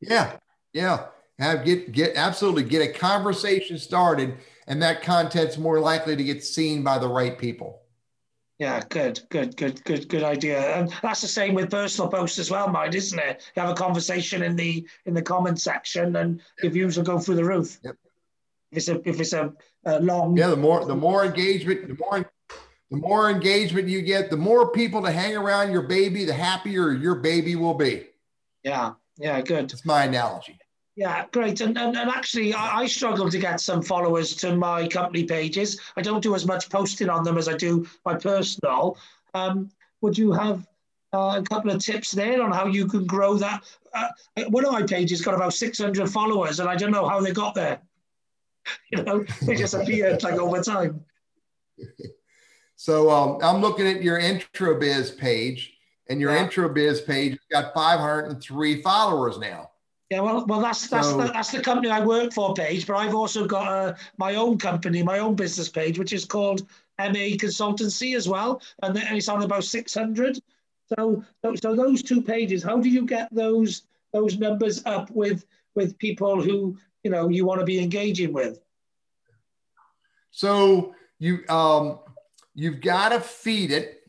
[0.00, 0.32] Yeah.
[0.72, 1.06] Yeah
[1.38, 4.36] have get get absolutely get a conversation started
[4.66, 7.82] and that content's more likely to get seen by the right people
[8.58, 10.60] yeah good good good good good idea.
[10.76, 13.42] And that's the same with personal posts as well mind isn't it?
[13.54, 17.18] You have a conversation in the in the comment section and your views will go
[17.18, 17.78] through the roof.
[17.84, 17.96] Yep.
[18.72, 19.52] if it's a if it's a,
[19.84, 22.30] a long yeah the more the more engagement the more
[22.90, 26.92] the more engagement you get the more people to hang around your baby the happier
[26.92, 28.06] your baby will be.
[28.62, 29.70] Yeah yeah good.
[29.70, 30.58] That's my analogy
[30.96, 31.60] yeah, great.
[31.60, 35.78] And, and, and actually, I, I, struggle to get some followers to my company pages.
[35.94, 38.96] I don't do as much posting on them as I do my personal.
[39.34, 40.66] Um, would you have
[41.12, 43.62] uh, a couple of tips there on how you can grow that?
[43.92, 44.08] Uh,
[44.48, 47.54] one of my pages got about 600 followers, and I don't know how they got
[47.54, 47.80] there.
[48.90, 51.04] You know, they just appeared like over time.
[52.78, 55.78] So um, I'm looking at your IntroBiz page,
[56.10, 56.46] and your yeah.
[56.46, 59.70] IntroBiz page got 503 followers now.
[60.10, 62.94] Yeah, well, well, that's that's so, the, that's the company I work for page, but
[62.96, 66.60] I've also got uh, my own company, my own business page, which is called
[66.98, 70.38] MA Consultancy as well, and it's on about six hundred.
[70.96, 75.44] So, so, so those two pages, how do you get those those numbers up with
[75.74, 78.60] with people who you know you want to be engaging with?
[80.30, 81.98] So you um
[82.54, 84.06] you've got to feed it.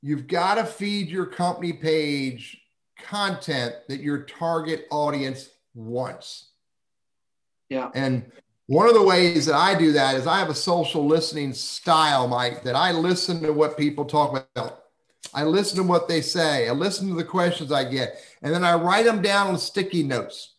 [0.00, 2.59] You've got to feed your company page
[3.02, 6.50] content that your target audience wants.
[7.68, 7.90] Yeah.
[7.94, 8.30] And
[8.66, 12.28] one of the ways that I do that is I have a social listening style,
[12.28, 14.84] Mike, that I listen to what people talk about.
[15.34, 16.68] I listen to what they say.
[16.68, 20.02] I listen to the questions I get, and then I write them down on sticky
[20.02, 20.54] notes.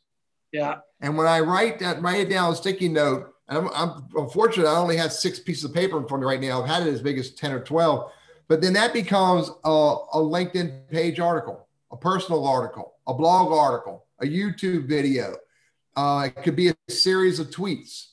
[0.51, 0.79] Yeah.
[1.01, 4.67] And when I write that, write it down on sticky note, and I'm, I'm unfortunate
[4.67, 6.61] I only have six pieces of paper in front of me right now.
[6.61, 8.11] I've had it as big as 10 or 12,
[8.47, 14.05] but then that becomes a, a LinkedIn page article a personal article, a blog article,
[14.19, 15.35] a YouTube video.
[15.95, 18.07] Uh, it could be a series of tweets.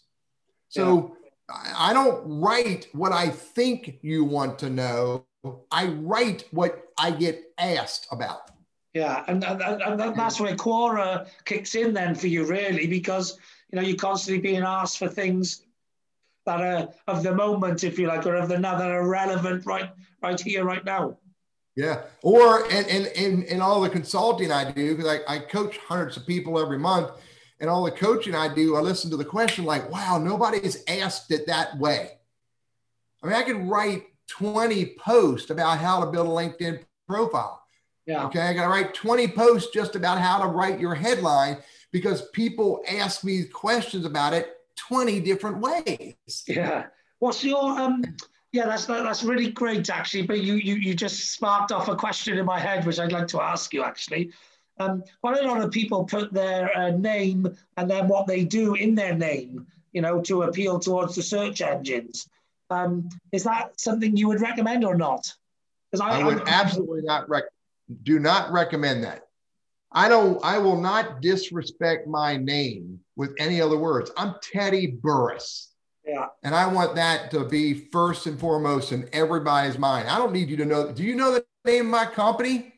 [0.68, 1.16] So
[1.48, 1.74] yeah.
[1.76, 5.26] I don't write what I think you want to know.
[5.70, 8.50] I write what I get asked about.
[8.94, 13.38] Yeah, and, and, and that's where Quora kicks in then for you, really, because
[13.70, 15.62] you know you're constantly being asked for things
[16.46, 19.66] that are of the moment, if you like, or of the now that are relevant
[19.66, 19.90] right
[20.22, 21.16] right here, right now.
[21.78, 22.00] Yeah.
[22.22, 26.16] Or and and in, in all the consulting I do, because I, I coach hundreds
[26.16, 27.12] of people every month,
[27.60, 31.30] and all the coaching I do, I listen to the question like, wow, nobody's asked
[31.30, 32.10] it that way.
[33.22, 37.62] I mean, I could write 20 posts about how to build a LinkedIn profile.
[38.06, 38.24] Yeah.
[38.24, 38.40] Okay.
[38.40, 41.58] I got to write 20 posts just about how to write your headline
[41.92, 46.42] because people ask me questions about it 20 different ways.
[46.48, 46.86] Yeah.
[47.20, 48.02] What's your um
[48.52, 50.22] yeah, that's that's really great actually.
[50.22, 53.28] But you you you just sparked off a question in my head, which I'd like
[53.28, 54.32] to ask you actually.
[54.80, 58.74] Um, quite a lot of people put their uh, name and then what they do
[58.74, 62.28] in their name, you know, to appeal towards the search engines.
[62.70, 65.34] Um, is that something you would recommend or not?
[65.90, 67.52] Because I, I, would I, absolutely not rec-
[68.04, 69.22] do not recommend that.
[69.90, 70.42] I don't.
[70.44, 74.10] I will not disrespect my name with any other words.
[74.16, 75.67] I'm Teddy Burriss.
[76.08, 76.28] Yeah.
[76.42, 80.08] And I want that to be first and foremost in everybody's mind.
[80.08, 80.90] I don't need you to know.
[80.90, 82.72] Do you know the name of my company?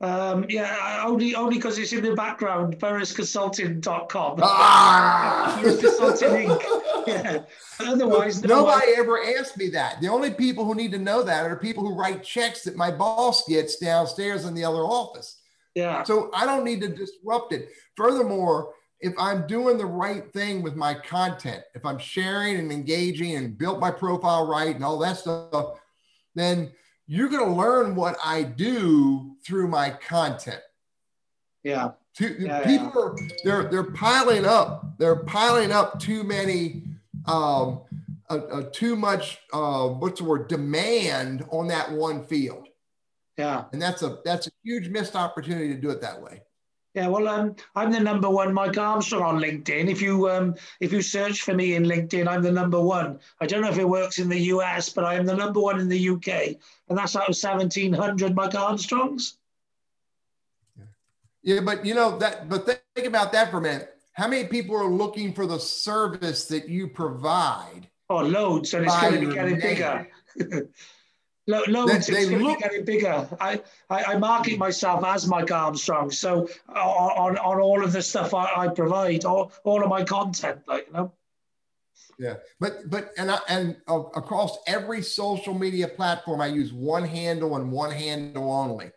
[0.00, 4.40] Um, yeah, only only because it's in the background, burrissconsulting.com.
[4.42, 5.60] Ah!
[5.62, 7.06] Consulting Inc.
[7.06, 7.42] Yeah.
[7.78, 10.00] Otherwise, no nobody ever asked me that.
[10.00, 12.90] The only people who need to know that are people who write checks that my
[12.90, 15.40] boss gets downstairs in the other office.
[15.76, 16.02] Yeah.
[16.02, 17.68] So I don't need to disrupt it.
[17.96, 23.34] Furthermore, if I'm doing the right thing with my content, if I'm sharing and engaging
[23.34, 25.80] and built my profile right and all that stuff,
[26.36, 26.70] then
[27.08, 30.60] you're going to learn what I do through my content.
[31.64, 31.90] Yeah.
[32.14, 33.02] Too, yeah people yeah.
[33.02, 34.98] are they're they're piling up.
[34.98, 36.84] They're piling up too many
[37.26, 37.82] um
[38.28, 42.68] uh, uh, too much uh what's the word demand on that one field.
[43.38, 43.64] Yeah.
[43.72, 46.42] And that's a that's a huge missed opportunity to do it that way.
[46.94, 49.88] Yeah, well, um, I'm the number one Mike Armstrong on LinkedIn.
[49.88, 53.18] If you um, if you search for me in LinkedIn, I'm the number one.
[53.40, 55.80] I don't know if it works in the US, but I am the number one
[55.80, 56.28] in the UK,
[56.88, 59.38] and that's out of 1,700 Mike Armstrongs.
[61.42, 62.50] Yeah, but you know that.
[62.50, 63.96] But think about that for a minute.
[64.12, 67.88] How many people are looking for the service that you provide?
[68.10, 70.08] Oh, loads, and it's going to be getting bigger.
[71.46, 72.06] Lo- loads.
[72.06, 73.28] They, they look getting bigger.
[73.40, 76.10] I, I, I, market myself as Mike Armstrong.
[76.10, 80.60] So on, on all of the stuff I, I provide, all, all of my content,
[80.68, 81.12] like you know.
[82.18, 87.04] Yeah, but but and I, and uh, across every social media platform, I use one
[87.04, 88.92] handle and one handle only.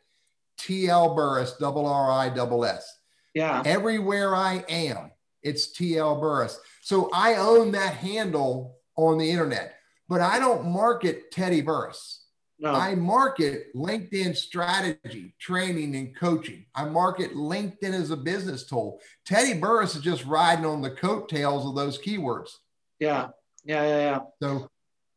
[0.60, 3.00] TL Burriss, double R I double S.
[3.34, 3.64] Yeah.
[3.66, 6.58] Everywhere I am, it's TL Burriss.
[6.82, 9.76] So I own that handle on the internet,
[10.08, 12.20] but I don't market Teddy Burriss.
[12.58, 12.74] No.
[12.74, 16.66] I market LinkedIn strategy, training, and coaching.
[16.74, 19.02] I market LinkedIn as a business tool.
[19.26, 22.52] Teddy Burriss is just riding on the coattails of those keywords.
[23.00, 23.30] Yeah,
[23.66, 24.20] yeah, yeah, yeah.
[24.42, 24.70] So,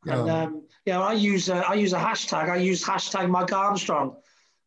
[0.07, 2.49] and, um, yeah, I use a, I use a hashtag.
[2.49, 4.17] I use hashtag Mike Armstrong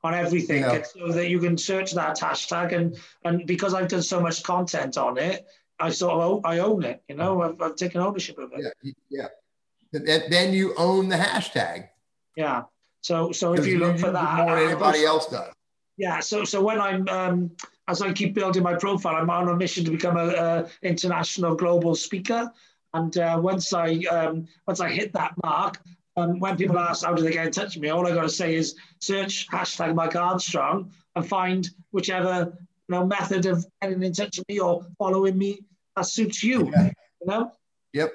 [0.03, 0.81] on everything yeah.
[0.83, 4.97] so that you can search that hashtag and and because I've done so much content
[4.97, 5.45] on it,
[5.79, 7.03] I sort of I own it.
[7.09, 8.73] You know, I've, I've taken ownership of it.
[8.81, 10.19] Yeah, yeah.
[10.29, 11.89] Then you own the hashtag.
[12.35, 12.63] Yeah.
[13.01, 15.53] So so if you look for that, more than anybody else does.
[15.97, 16.19] Yeah.
[16.19, 17.51] So so when I'm um,
[17.87, 21.55] as I keep building my profile, I'm on a mission to become a, a international
[21.55, 22.51] global speaker.
[22.93, 25.81] And uh, once I um, once I hit that mark,
[26.17, 28.23] um, when people ask how do they get in touch with me, all I got
[28.23, 34.03] to say is search hashtag Mike Armstrong and find whichever you know method of getting
[34.03, 35.59] in touch with me or following me
[35.95, 36.71] that suits you.
[36.71, 36.91] Yeah.
[37.21, 37.51] You know.
[37.93, 38.13] Yep.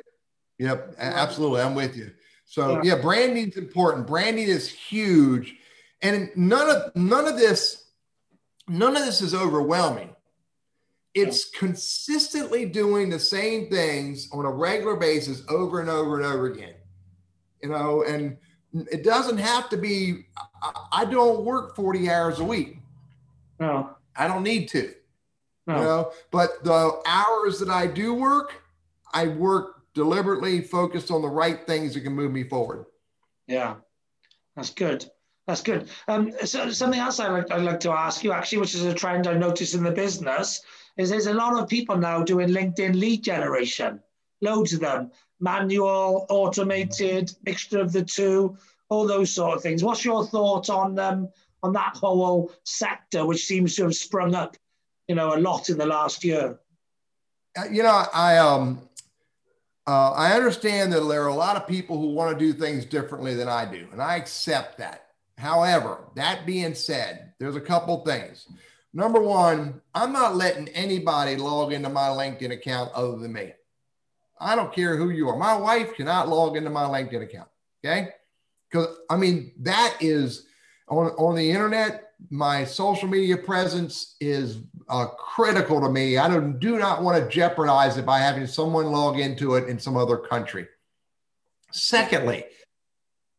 [0.58, 0.94] Yep.
[0.98, 1.60] Absolutely.
[1.60, 2.10] I'm with you.
[2.46, 2.94] So yeah.
[2.94, 4.06] yeah, branding is important.
[4.06, 5.56] Branding is huge,
[6.00, 7.86] and none of none of this,
[8.68, 10.14] none of this is overwhelming.
[11.12, 11.58] It's yeah.
[11.58, 16.74] consistently doing the same things on a regular basis over and over and over again.
[17.62, 18.36] You know, and
[18.72, 20.26] it doesn't have to be.
[20.92, 22.78] I don't work forty hours a week.
[23.58, 24.94] No, I don't need to.
[25.66, 25.76] No.
[25.76, 28.62] You know, but the hours that I do work,
[29.12, 32.84] I work deliberately focused on the right things that can move me forward.
[33.48, 33.76] Yeah,
[34.54, 35.10] that's good.
[35.46, 35.88] That's good.
[36.06, 38.92] Um, so something else I like, I'd like to ask you actually, which is a
[38.92, 40.60] trend I noticed in the business,
[40.98, 44.00] is there's a lot of people now doing LinkedIn lead generation.
[44.42, 48.58] Loads of them, manual, automated, mixture of the two,
[48.90, 49.82] all those sort of things.
[49.82, 51.30] What's your thought on um,
[51.62, 54.56] on that whole sector, which seems to have sprung up,
[55.08, 56.58] you know, a lot in the last year?
[57.58, 58.85] Uh, you know, I um
[59.86, 62.84] uh, I understand that there are a lot of people who want to do things
[62.84, 65.06] differently than I do, and I accept that.
[65.38, 68.48] However, that being said, there's a couple things.
[68.92, 73.52] Number one, I'm not letting anybody log into my LinkedIn account other than me.
[74.40, 75.36] I don't care who you are.
[75.36, 77.48] My wife cannot log into my LinkedIn account.
[77.84, 78.08] Okay.
[78.70, 80.46] Because I mean, that is
[80.88, 86.18] on, on the internet, my social media presence is uh, critical to me.
[86.18, 89.78] I don't, do not want to jeopardize it by having someone log into it in
[89.78, 90.66] some other country.
[91.72, 92.44] Secondly,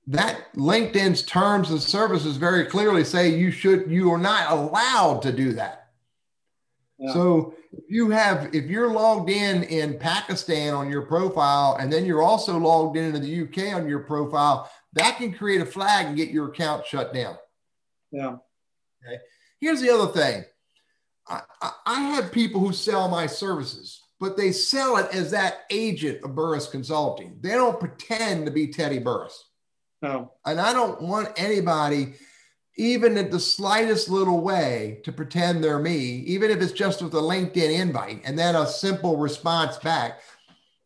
[0.07, 5.31] that LinkedIn's terms and services very clearly say you should you are not allowed to
[5.31, 5.89] do that.
[6.97, 7.13] Yeah.
[7.13, 12.05] So if you have if you're logged in in Pakistan on your profile and then
[12.05, 16.07] you're also logged in into the UK on your profile, that can create a flag
[16.07, 17.37] and get your account shut down.
[18.11, 18.37] Yeah.
[19.05, 19.21] Okay.
[19.59, 20.45] Here's the other thing.
[21.29, 26.23] I, I, have people who sell my services, but they sell it as that agent
[26.23, 27.37] of Burriss Consulting.
[27.41, 29.33] They don't pretend to be Teddy Burriss.
[30.01, 30.33] No.
[30.45, 32.13] And I don't want anybody,
[32.77, 37.13] even in the slightest little way, to pretend they're me, even if it's just with
[37.13, 40.21] a LinkedIn invite and then a simple response back.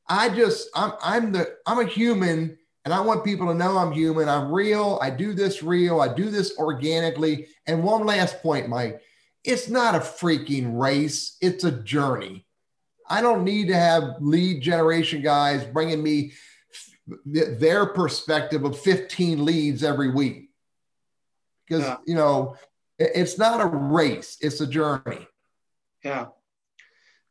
[0.08, 3.92] I just, I'm, I'm the, I'm a human and I want people to know I'm
[3.92, 4.28] human.
[4.28, 4.98] I'm real.
[5.02, 6.02] I do this real.
[6.02, 7.48] I do this organically.
[7.68, 9.02] And one last point, Mike
[9.44, 12.46] it's not a freaking race, it's a journey.
[13.10, 16.34] I don't need to have lead generation guys bringing me
[17.26, 20.50] their perspective of 15 leads every week.
[21.68, 21.98] Because yeah.
[22.06, 22.56] you know
[22.98, 24.38] it's not a race.
[24.42, 25.28] It's a journey.
[26.04, 26.28] Yeah.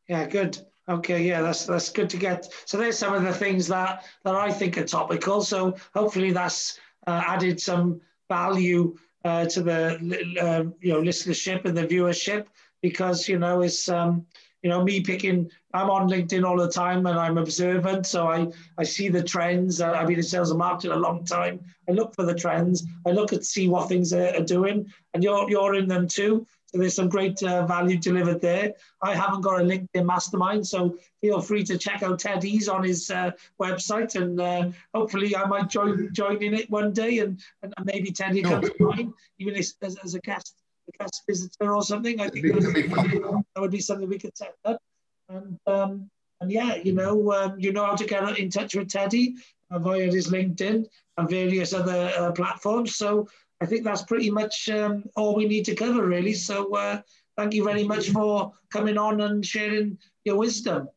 [0.07, 0.59] Yeah good.
[0.89, 2.47] Okay yeah that's that's good to get.
[2.65, 5.41] So there's some of the things that that i think are topical.
[5.41, 9.95] So hopefully that's uh, added some value uh, to the
[10.41, 12.47] uh, you know listenership and the viewership
[12.81, 14.25] because you know it's um,
[14.63, 18.05] you know me picking i'm on linkedin all the time and i'm observant.
[18.05, 18.47] So i
[18.77, 19.81] i see the trends.
[19.81, 21.59] I've been in sales and marketing a long time.
[21.89, 22.83] I look for the trends.
[23.05, 24.85] I look at see what things are, are doing.
[25.13, 29.13] And you're you're in them too so there's some great uh, value delivered there i
[29.13, 33.31] haven't got a linkedin mastermind so feel free to check out teddy's on his uh,
[33.59, 38.11] website and uh, hopefully i might join join in it one day and, and maybe
[38.11, 40.55] teddy comes to mind even as, as a guest
[40.87, 42.19] a guest visitor or something.
[42.19, 44.81] I think that would be something we could set up.
[45.29, 46.09] And um,
[46.39, 49.35] and yeah, you know, um, you know how to get in touch with Teddy
[49.69, 52.95] uh, via his LinkedIn and various other uh, platforms.
[52.95, 53.29] So
[53.61, 56.33] I think that's pretty much um, all we need to cover, really.
[56.33, 57.01] So uh,
[57.37, 60.89] thank you very much for coming on and sharing your wisdom.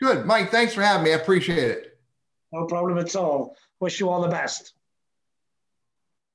[0.00, 0.50] Good, Mike.
[0.50, 1.12] Thanks for having me.
[1.12, 1.98] I appreciate it.
[2.52, 3.56] No problem at all.
[3.80, 4.74] Wish you all the best.